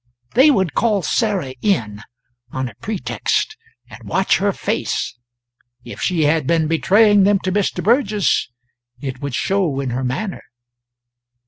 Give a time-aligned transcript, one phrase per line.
[0.33, 2.01] They would call Sarah in,
[2.51, 3.55] on a pretext,
[3.87, 5.15] and watch her face;
[5.83, 7.83] if she had been betraying them to Mr.
[7.83, 8.49] Burgess,
[8.99, 10.41] it would show in her manner.